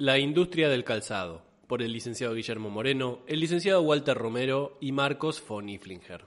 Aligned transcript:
La 0.00 0.18
industria 0.18 0.70
del 0.70 0.82
calzado, 0.82 1.42
por 1.66 1.82
el 1.82 1.92
licenciado 1.92 2.32
Guillermo 2.32 2.70
Moreno, 2.70 3.18
el 3.26 3.38
licenciado 3.38 3.82
Walter 3.82 4.16
Romero 4.16 4.78
y 4.80 4.92
Marcos 4.92 5.44
von 5.46 5.68
Iflinger. 5.68 6.24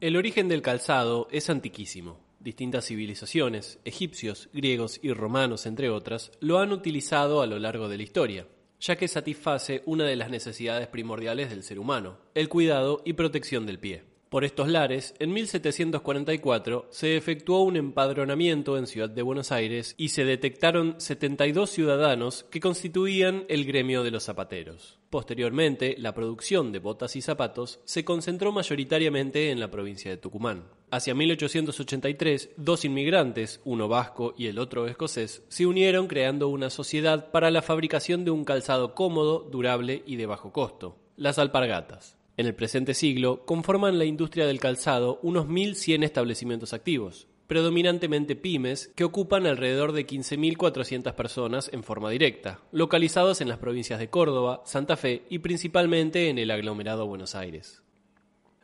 El 0.00 0.16
origen 0.16 0.48
del 0.48 0.62
calzado 0.62 1.28
es 1.30 1.50
antiquísimo. 1.50 2.18
Distintas 2.40 2.86
civilizaciones, 2.86 3.78
egipcios, 3.84 4.48
griegos 4.54 5.00
y 5.02 5.12
romanos, 5.12 5.66
entre 5.66 5.90
otras, 5.90 6.32
lo 6.40 6.60
han 6.60 6.72
utilizado 6.72 7.42
a 7.42 7.46
lo 7.46 7.58
largo 7.58 7.90
de 7.90 7.98
la 7.98 8.04
historia, 8.04 8.48
ya 8.80 8.96
que 8.96 9.06
satisface 9.06 9.82
una 9.84 10.06
de 10.06 10.16
las 10.16 10.30
necesidades 10.30 10.88
primordiales 10.88 11.50
del 11.50 11.62
ser 11.62 11.78
humano, 11.78 12.16
el 12.34 12.48
cuidado 12.48 13.02
y 13.04 13.12
protección 13.12 13.66
del 13.66 13.80
pie. 13.80 14.13
Por 14.34 14.44
estos 14.44 14.66
lares, 14.66 15.14
en 15.20 15.32
1744 15.32 16.88
se 16.90 17.16
efectuó 17.16 17.60
un 17.60 17.76
empadronamiento 17.76 18.76
en 18.76 18.88
Ciudad 18.88 19.08
de 19.08 19.22
Buenos 19.22 19.52
Aires 19.52 19.94
y 19.96 20.08
se 20.08 20.24
detectaron 20.24 20.96
72 20.98 21.70
ciudadanos 21.70 22.44
que 22.50 22.58
constituían 22.58 23.44
el 23.48 23.64
gremio 23.64 24.02
de 24.02 24.10
los 24.10 24.24
zapateros. 24.24 24.98
Posteriormente, 25.08 25.94
la 25.98 26.14
producción 26.14 26.72
de 26.72 26.80
botas 26.80 27.14
y 27.14 27.22
zapatos 27.22 27.78
se 27.84 28.04
concentró 28.04 28.50
mayoritariamente 28.50 29.52
en 29.52 29.60
la 29.60 29.70
provincia 29.70 30.10
de 30.10 30.16
Tucumán. 30.16 30.64
Hacia 30.90 31.14
1883, 31.14 32.54
dos 32.56 32.84
inmigrantes, 32.84 33.60
uno 33.64 33.86
vasco 33.86 34.34
y 34.36 34.48
el 34.48 34.58
otro 34.58 34.88
escocés, 34.88 35.44
se 35.46 35.64
unieron 35.64 36.08
creando 36.08 36.48
una 36.48 36.70
sociedad 36.70 37.30
para 37.30 37.52
la 37.52 37.62
fabricación 37.62 38.24
de 38.24 38.32
un 38.32 38.44
calzado 38.44 38.96
cómodo, 38.96 39.48
durable 39.48 40.02
y 40.04 40.16
de 40.16 40.26
bajo 40.26 40.50
costo, 40.50 40.96
las 41.14 41.38
alpargatas. 41.38 42.16
En 42.36 42.46
el 42.46 42.54
presente 42.54 42.94
siglo 42.94 43.44
conforman 43.46 43.98
la 43.98 44.06
industria 44.06 44.46
del 44.46 44.58
calzado 44.58 45.20
unos 45.22 45.46
1.100 45.46 46.02
establecimientos 46.02 46.72
activos, 46.72 47.28
predominantemente 47.46 48.34
pymes, 48.34 48.90
que 48.96 49.04
ocupan 49.04 49.46
alrededor 49.46 49.92
de 49.92 50.04
15.400 50.04 51.14
personas 51.14 51.70
en 51.72 51.84
forma 51.84 52.10
directa, 52.10 52.60
localizados 52.72 53.40
en 53.40 53.48
las 53.48 53.58
provincias 53.58 54.00
de 54.00 54.10
Córdoba, 54.10 54.62
Santa 54.64 54.96
Fe 54.96 55.22
y 55.30 55.38
principalmente 55.38 56.28
en 56.28 56.38
el 56.38 56.50
aglomerado 56.50 57.06
Buenos 57.06 57.36
Aires. 57.36 57.82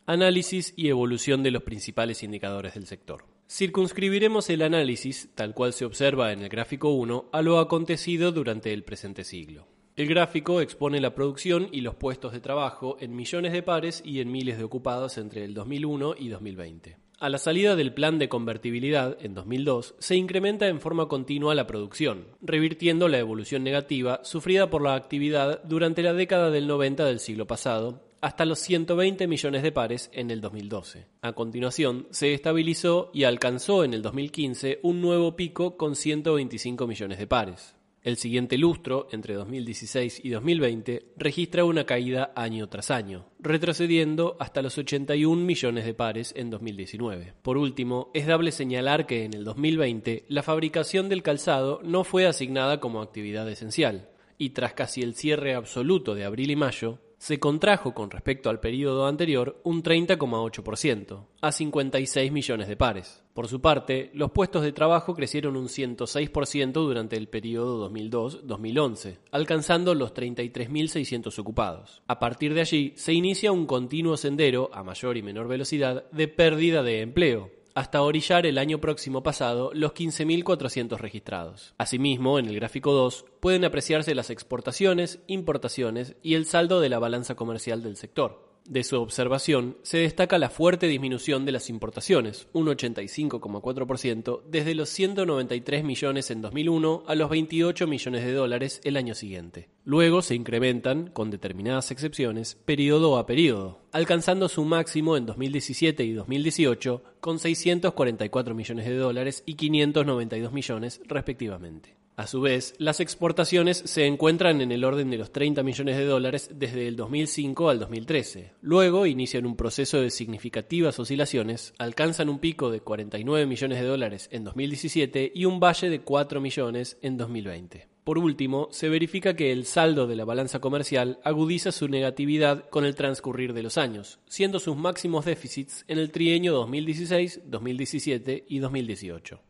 Análisis 0.04 0.74
y 0.76 0.88
evolución 0.88 1.44
de 1.44 1.52
los 1.52 1.62
principales 1.62 2.24
indicadores 2.24 2.74
del 2.74 2.88
sector. 2.88 3.24
Circunscribiremos 3.48 4.50
el 4.50 4.62
análisis, 4.62 5.28
tal 5.36 5.54
cual 5.54 5.72
se 5.72 5.84
observa 5.84 6.32
en 6.32 6.42
el 6.42 6.48
gráfico 6.48 6.90
1, 6.90 7.30
a 7.30 7.42
lo 7.42 7.60
acontecido 7.60 8.32
durante 8.32 8.72
el 8.72 8.82
presente 8.82 9.22
siglo. 9.22 9.68
El 9.96 10.06
gráfico 10.06 10.60
expone 10.60 11.00
la 11.00 11.14
producción 11.14 11.68
y 11.72 11.80
los 11.80 11.96
puestos 11.96 12.32
de 12.32 12.40
trabajo 12.40 12.96
en 13.00 13.14
millones 13.14 13.52
de 13.52 13.62
pares 13.62 14.02
y 14.04 14.20
en 14.20 14.30
miles 14.30 14.56
de 14.56 14.64
ocupados 14.64 15.18
entre 15.18 15.44
el 15.44 15.52
2001 15.52 16.14
y 16.18 16.28
2020. 16.28 16.96
A 17.18 17.28
la 17.28 17.36
salida 17.36 17.76
del 17.76 17.92
plan 17.92 18.18
de 18.18 18.30
convertibilidad 18.30 19.18
en 19.20 19.34
2002, 19.34 19.96
se 19.98 20.16
incrementa 20.16 20.68
en 20.68 20.80
forma 20.80 21.06
continua 21.06 21.54
la 21.54 21.66
producción, 21.66 22.28
revirtiendo 22.40 23.08
la 23.08 23.18
evolución 23.18 23.62
negativa 23.62 24.20
sufrida 24.24 24.70
por 24.70 24.80
la 24.80 24.94
actividad 24.94 25.62
durante 25.64 26.02
la 26.02 26.14
década 26.14 26.50
del 26.50 26.66
90 26.66 27.04
del 27.04 27.20
siglo 27.20 27.46
pasado, 27.46 28.02
hasta 28.22 28.46
los 28.46 28.58
120 28.60 29.26
millones 29.26 29.62
de 29.62 29.72
pares 29.72 30.08
en 30.14 30.30
el 30.30 30.40
2012. 30.40 31.08
A 31.20 31.32
continuación, 31.34 32.06
se 32.10 32.32
estabilizó 32.32 33.10
y 33.12 33.24
alcanzó 33.24 33.84
en 33.84 33.92
el 33.92 34.00
2015 34.00 34.80
un 34.82 35.02
nuevo 35.02 35.36
pico 35.36 35.76
con 35.76 35.96
125 35.96 36.86
millones 36.86 37.18
de 37.18 37.26
pares. 37.26 37.74
El 38.02 38.16
siguiente 38.16 38.56
lustro, 38.56 39.08
entre 39.12 39.34
2016 39.34 40.22
y 40.24 40.30
2020, 40.30 41.12
registra 41.18 41.66
una 41.66 41.84
caída 41.84 42.32
año 42.34 42.66
tras 42.70 42.90
año, 42.90 43.26
retrocediendo 43.38 44.38
hasta 44.40 44.62
los 44.62 44.78
81 44.78 45.44
millones 45.44 45.84
de 45.84 45.92
pares 45.92 46.32
en 46.34 46.48
2019. 46.48 47.34
Por 47.42 47.58
último, 47.58 48.10
es 48.14 48.26
dable 48.26 48.52
señalar 48.52 49.06
que 49.06 49.24
en 49.24 49.34
el 49.34 49.44
2020 49.44 50.24
la 50.28 50.42
fabricación 50.42 51.10
del 51.10 51.22
calzado 51.22 51.80
no 51.84 52.02
fue 52.04 52.26
asignada 52.26 52.80
como 52.80 53.02
actividad 53.02 53.46
esencial, 53.50 54.08
y 54.38 54.50
tras 54.50 54.72
casi 54.72 55.02
el 55.02 55.14
cierre 55.14 55.54
absoluto 55.54 56.14
de 56.14 56.24
abril 56.24 56.50
y 56.50 56.56
mayo, 56.56 57.00
se 57.20 57.38
contrajo 57.38 57.92
con 57.92 58.10
respecto 58.10 58.48
al 58.48 58.60
periodo 58.60 59.06
anterior 59.06 59.60
un 59.62 59.82
30,8%, 59.82 61.26
a 61.42 61.52
56 61.52 62.32
millones 62.32 62.66
de 62.66 62.78
pares. 62.78 63.22
Por 63.34 63.46
su 63.46 63.60
parte, 63.60 64.10
los 64.14 64.30
puestos 64.30 64.62
de 64.62 64.72
trabajo 64.72 65.14
crecieron 65.14 65.54
un 65.54 65.68
106% 65.68 66.72
durante 66.72 67.18
el 67.18 67.28
periodo 67.28 67.90
2002-2011, 67.90 69.18
alcanzando 69.32 69.94
los 69.94 70.14
33.600 70.14 71.38
ocupados. 71.38 72.02
A 72.06 72.18
partir 72.18 72.54
de 72.54 72.62
allí, 72.62 72.94
se 72.96 73.12
inicia 73.12 73.52
un 73.52 73.66
continuo 73.66 74.16
sendero, 74.16 74.70
a 74.72 74.82
mayor 74.82 75.18
y 75.18 75.22
menor 75.22 75.46
velocidad, 75.46 76.10
de 76.12 76.26
pérdida 76.26 76.82
de 76.82 77.02
empleo, 77.02 77.50
hasta 77.80 78.02
orillar 78.02 78.44
el 78.44 78.58
año 78.58 78.78
próximo 78.78 79.22
pasado 79.22 79.70
los 79.72 79.94
15.400 79.94 80.98
registrados. 80.98 81.74
Asimismo, 81.78 82.38
en 82.38 82.44
el 82.44 82.56
gráfico 82.56 82.92
2 82.92 83.24
pueden 83.40 83.64
apreciarse 83.64 84.14
las 84.14 84.28
exportaciones, 84.28 85.20
importaciones 85.28 86.14
y 86.22 86.34
el 86.34 86.44
saldo 86.44 86.80
de 86.80 86.90
la 86.90 86.98
balanza 86.98 87.36
comercial 87.36 87.82
del 87.82 87.96
sector. 87.96 88.49
De 88.70 88.84
su 88.84 89.00
observación 89.00 89.78
se 89.82 89.98
destaca 89.98 90.38
la 90.38 90.48
fuerte 90.48 90.86
disminución 90.86 91.44
de 91.44 91.50
las 91.50 91.68
importaciones, 91.70 92.46
un 92.52 92.68
85,4%, 92.68 94.42
desde 94.46 94.76
los 94.76 94.88
193 94.90 95.82
millones 95.82 96.30
en 96.30 96.40
2001 96.40 97.02
a 97.04 97.16
los 97.16 97.28
28 97.30 97.88
millones 97.88 98.24
de 98.24 98.32
dólares 98.32 98.80
el 98.84 98.96
año 98.96 99.16
siguiente. 99.16 99.70
Luego 99.82 100.22
se 100.22 100.36
incrementan, 100.36 101.08
con 101.08 101.32
determinadas 101.32 101.90
excepciones, 101.90 102.58
periodo 102.64 103.18
a 103.18 103.26
periodo, 103.26 103.80
alcanzando 103.90 104.48
su 104.48 104.64
máximo 104.64 105.16
en 105.16 105.26
2017 105.26 106.04
y 106.04 106.12
2018 106.12 107.02
con 107.18 107.40
644 107.40 108.54
millones 108.54 108.86
de 108.86 108.96
dólares 108.96 109.42
y 109.46 109.54
592 109.54 110.52
millones 110.52 111.00
respectivamente. 111.08 111.99
A 112.20 112.26
su 112.26 112.42
vez, 112.42 112.74
las 112.76 113.00
exportaciones 113.00 113.78
se 113.86 114.04
encuentran 114.04 114.60
en 114.60 114.72
el 114.72 114.84
orden 114.84 115.08
de 115.08 115.16
los 115.16 115.32
30 115.32 115.62
millones 115.62 115.96
de 115.96 116.04
dólares 116.04 116.50
desde 116.52 116.86
el 116.86 116.94
2005 116.94 117.70
al 117.70 117.78
2013. 117.78 118.52
Luego 118.60 119.06
inician 119.06 119.46
un 119.46 119.56
proceso 119.56 120.02
de 120.02 120.10
significativas 120.10 120.98
oscilaciones, 120.98 121.72
alcanzan 121.78 122.28
un 122.28 122.38
pico 122.38 122.70
de 122.70 122.82
49 122.82 123.46
millones 123.46 123.80
de 123.80 123.86
dólares 123.86 124.28
en 124.32 124.44
2017 124.44 125.32
y 125.34 125.46
un 125.46 125.60
valle 125.60 125.88
de 125.88 126.02
4 126.02 126.42
millones 126.42 126.98
en 127.00 127.16
2020. 127.16 127.88
Por 128.04 128.18
último, 128.18 128.68
se 128.70 128.90
verifica 128.90 129.34
que 129.34 129.50
el 129.50 129.64
saldo 129.64 130.06
de 130.06 130.16
la 130.16 130.26
balanza 130.26 130.58
comercial 130.58 131.20
agudiza 131.24 131.72
su 131.72 131.88
negatividad 131.88 132.68
con 132.68 132.84
el 132.84 132.96
transcurrir 132.96 133.54
de 133.54 133.62
los 133.62 133.78
años, 133.78 134.18
siendo 134.26 134.58
sus 134.58 134.76
máximos 134.76 135.24
déficits 135.24 135.86
en 135.88 135.98
el 135.98 136.10
trienio 136.10 136.52
2016, 136.52 137.44
2017 137.46 138.44
y 138.46 138.58
2018. 138.58 139.40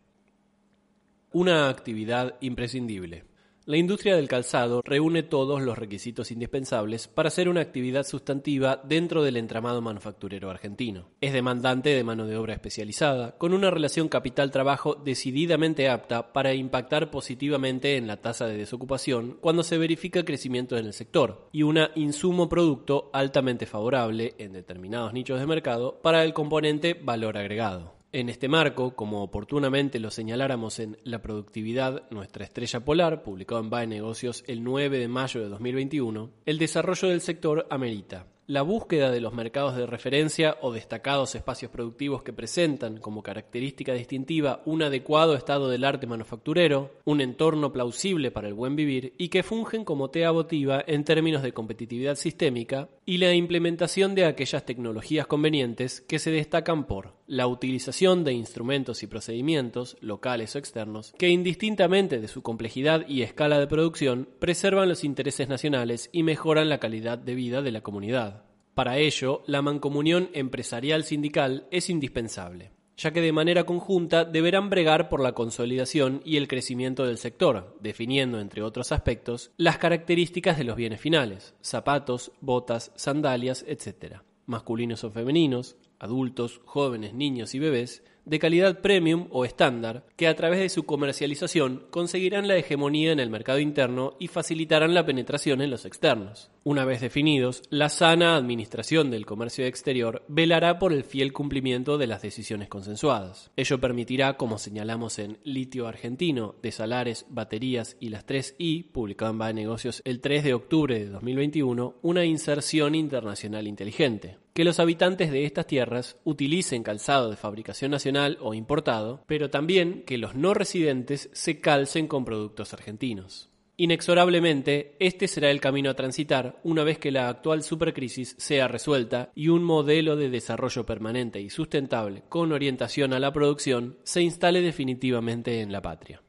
Una 1.33 1.69
actividad 1.69 2.35
imprescindible. 2.41 3.23
La 3.65 3.77
industria 3.77 4.17
del 4.17 4.27
calzado 4.27 4.83
reúne 4.85 5.23
todos 5.23 5.63
los 5.63 5.79
requisitos 5.79 6.33
indispensables 6.33 7.07
para 7.07 7.31
ser 7.31 7.49
una 7.49 7.61
actividad 7.61 8.03
sustantiva 8.03 8.81
dentro 8.83 9.23
del 9.23 9.37
entramado 9.37 9.81
manufacturero 9.81 10.51
argentino. 10.51 11.11
Es 11.21 11.33
demandante 11.33 11.91
de 11.91 12.03
mano 12.03 12.27
de 12.27 12.37
obra 12.37 12.55
especializada, 12.55 13.39
con 13.39 13.55
una 13.55 13.71
relación 13.71 14.09
capital-trabajo 14.09 14.97
decididamente 14.97 15.89
apta 15.89 16.33
para 16.33 16.53
impactar 16.53 17.13
positivamente 17.13 17.97
en 17.97 18.09
la 18.09 18.16
tasa 18.16 18.49
de 18.49 18.57
desocupación 18.57 19.39
cuando 19.41 19.63
se 19.63 19.78
verifica 19.78 20.25
crecimiento 20.25 20.77
en 20.78 20.87
el 20.87 20.95
sector, 20.95 21.47
y 21.53 21.63
una 21.63 21.93
insumo-producto 21.95 23.09
altamente 23.13 23.66
favorable 23.66 24.34
en 24.39 24.53
determinados 24.53 25.13
nichos 25.13 25.39
de 25.39 25.47
mercado 25.47 26.01
para 26.03 26.25
el 26.25 26.33
componente 26.33 26.95
valor 26.95 27.39
agregado. 27.39 28.00
En 28.12 28.28
este 28.28 28.48
marco, 28.48 28.97
como 28.97 29.22
oportunamente 29.22 30.01
lo 30.01 30.10
señaláramos 30.10 30.80
en 30.80 30.98
La 31.04 31.22
Productividad, 31.22 32.10
nuestra 32.10 32.45
estrella 32.45 32.84
polar, 32.84 33.22
publicado 33.22 33.60
en 33.60 33.71
BAE 33.71 33.86
Negocios 33.86 34.42
el 34.48 34.65
9 34.65 34.98
de 34.98 35.07
mayo 35.07 35.41
de 35.41 35.48
2021, 35.48 36.30
el 36.45 36.59
desarrollo 36.59 37.09
del 37.09 37.21
sector 37.21 37.68
amerita 37.71 38.27
La 38.51 38.63
búsqueda 38.63 39.13
de 39.13 39.21
los 39.21 39.33
mercados 39.33 39.77
de 39.77 39.87
referencia 39.87 40.57
o 40.61 40.73
destacados 40.73 41.37
espacios 41.37 41.71
productivos 41.71 42.25
que 42.25 42.33
presentan 42.33 42.97
como 42.97 43.23
característica 43.23 43.93
distintiva 43.93 44.61
un 44.65 44.83
adecuado 44.83 45.37
estado 45.37 45.69
del 45.69 45.85
arte 45.85 46.09
manufacturero, 46.09 46.91
un 47.05 47.21
entorno 47.21 47.73
plausible 47.73 48.33
para 48.33 48.49
el 48.49 48.55
buen 48.55 48.75
vivir 48.75 49.15
y 49.19 49.29
que 49.29 49.45
fungen 49.45 49.85
como 49.85 50.11
tea 50.11 50.33
votiva 50.33 50.83
en 50.85 51.05
términos 51.05 51.45
de 51.45 51.53
competitividad 51.53 52.17
sistémica, 52.17 52.89
y 53.07 53.19
la 53.19 53.35
implementación 53.35 54.17
de 54.17 54.25
aquellas 54.25 54.65
tecnologías 54.65 55.29
convenientes 55.29 56.01
que 56.01 56.19
se 56.19 56.33
destacan 56.33 56.89
por 56.89 57.15
la 57.29 57.47
utilización 57.47 58.25
de 58.25 58.33
instrumentos 58.33 59.05
y 59.05 59.07
procedimientos, 59.07 59.97
locales 60.01 60.57
o 60.57 60.59
externos, 60.59 61.13
que 61.17 61.29
indistintamente 61.29 62.21
de 62.21 62.27
su 62.27 62.43
complejidad 62.43 63.07
y 63.09 63.23
escala 63.23 63.61
de 63.61 63.69
producción, 63.69 64.29
preservan 64.41 64.89
los 64.89 65.05
intereses 65.05 65.49
nacionales 65.49 66.09
y 66.13 66.25
mejoran 66.25 66.69
la 66.69 66.79
calidad 66.79 67.19
de 67.19 67.37
vida 67.37 67.63
de 67.63 67.71
la 67.71 67.83
comunidad. 67.83 68.40
Para 68.80 68.97
ello, 68.97 69.42
la 69.44 69.60
mancomunión 69.60 70.30
empresarial 70.32 71.04
sindical 71.04 71.66
es 71.71 71.91
indispensable, 71.91 72.71
ya 72.97 73.10
que 73.10 73.21
de 73.21 73.30
manera 73.30 73.65
conjunta 73.65 74.24
deberán 74.24 74.71
bregar 74.71 75.10
por 75.10 75.21
la 75.21 75.32
consolidación 75.32 76.22
y 76.24 76.38
el 76.38 76.48
crecimiento 76.48 77.04
del 77.04 77.18
sector, 77.18 77.77
definiendo, 77.82 78.41
entre 78.41 78.62
otros 78.62 78.91
aspectos, 78.91 79.50
las 79.59 79.77
características 79.77 80.56
de 80.56 80.65
los 80.65 80.77
bienes 80.77 80.98
finales, 80.98 81.54
zapatos, 81.60 82.32
botas, 82.41 82.91
sandalias, 82.97 83.66
etc., 83.68 84.22
masculinos 84.47 85.04
o 85.04 85.10
femeninos, 85.10 85.77
adultos, 86.01 86.61
jóvenes, 86.65 87.15
niños 87.15 87.55
y 87.55 87.61
bebés, 87.61 88.03
de 88.25 88.39
calidad 88.39 88.81
premium 88.81 89.27
o 89.31 89.45
estándar, 89.45 90.05
que 90.17 90.29
a 90.29 90.37
través 90.37 90.61
de 90.61 90.69
su 90.69 90.85
comercialización 90.85 91.87
conseguirán 91.91 92.49
la 92.49 92.57
hegemonía 92.57 93.13
en 93.13 93.21
el 93.21 93.31
mercado 93.31 93.59
interno 93.59 94.15
y 94.19 94.29
facilitarán 94.29 94.95
la 94.95 95.05
penetración 95.05 95.61
en 95.61 95.71
los 95.71 95.85
externos. 95.85 96.51
Una 96.63 96.85
vez 96.85 97.01
definidos, 97.01 97.63
la 97.71 97.89
sana 97.89 98.37
administración 98.37 99.11
del 99.11 99.27
comercio 99.27 99.65
exterior 99.65 100.23
velará 100.29 100.79
por 100.79 100.93
el 100.93 101.05
fiel 101.05 101.33
cumplimiento 101.33 101.99
de 101.99 102.07
las 102.07 102.23
decisiones 102.23 102.69
consensuadas. 102.69 103.51
Ello 103.57 103.81
permitirá, 103.81 104.37
como 104.37 104.59
señalamos 104.59 105.19
en 105.19 105.39
Litio 105.43 105.87
Argentino, 105.87 106.55
de 106.63 106.73
Salares, 106.73 107.27
Baterías 107.31 107.97
y 107.99 108.11
las 108.11 108.27
3I, 108.27 108.93
publicado 108.93 109.33
en 109.33 109.39
BAE 109.39 109.55
Negocios 109.55 110.03
el 110.05 110.21
3 110.21 110.45
de 110.45 110.55
octubre 110.55 110.99
de 110.99 111.07
2021, 111.07 111.97
una 112.03 112.25
inserción 112.25 112.95
internacional 112.95 113.67
inteligente 113.67 114.39
que 114.55 114.65
los 114.65 114.81
habitantes 114.81 115.31
de 115.31 115.45
estas 115.45 115.67
tierras 115.67 116.17
utilicen 116.25 116.83
calzado 116.83 117.31
de 117.31 117.37
fabricación 117.37 117.91
nacional 117.91 118.39
o 118.41 118.55
importado, 118.55 119.23
pero 119.27 119.51
también 119.51 120.03
que 120.05 120.19
los 120.19 120.35
no 120.35 120.55
residentes 120.55 121.31
se 121.33 121.61
calcen 121.61 122.07
con 122.09 122.25
productos 122.25 122.73
argentinos. 122.73 123.51
Inexorablemente, 123.81 124.95
este 124.99 125.27
será 125.27 125.51
el 125.51 125.59
camino 125.59 125.89
a 125.89 125.95
transitar 125.95 126.61
una 126.65 126.85
vez 126.85 126.99
que 126.99 127.11
la 127.11 127.31
actual 127.31 127.63
supercrisis 127.63 128.35
sea 128.39 128.69
resuelta 128.69 129.33
y 129.35 129.49
un 129.49 129.65
modelo 129.65 130.17
de 130.17 130.29
desarrollo 130.29 130.85
permanente 130.85 131.41
y 131.41 131.49
sustentable 131.49 132.25
con 132.29 132.53
orientación 132.53 133.15
a 133.15 133.19
la 133.19 133.33
producción 133.33 133.97
se 134.03 134.21
instale 134.21 134.61
definitivamente 134.61 135.63
en 135.63 135.73
la 135.73 135.81
patria. 135.81 136.23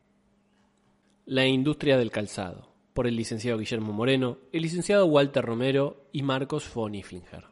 La 1.26 1.46
industria 1.46 1.98
del 1.98 2.10
calzado, 2.10 2.74
por 2.94 3.06
el 3.06 3.18
licenciado 3.18 3.58
Guillermo 3.58 3.92
Moreno, 3.92 4.38
el 4.54 4.62
licenciado 4.62 5.06
Walter 5.08 5.44
Romero 5.44 6.08
y 6.14 6.24
Marcos 6.24 6.74
von 6.74 6.96
Iflinger. 6.96 7.52